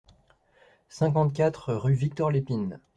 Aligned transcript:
cinquante-quatre 0.89 1.75
rue 1.75 1.93
Victor 1.93 2.31
Lépine 2.31 2.79